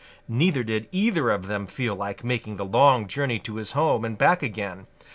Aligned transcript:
Neither 0.27 0.63
did 0.63 0.87
either 0.91 1.29
of 1.29 1.45
them 1.45 1.67
feel 1.67 1.95
like 1.95 2.23
making 2.23 2.55
the 2.57 2.65
long 2.65 3.05
journey 3.07 3.37
to 3.41 3.57
his 3.57 3.73
home 3.73 4.03
and 4.03 4.17
back 4.17 4.41
again. 4.41 4.87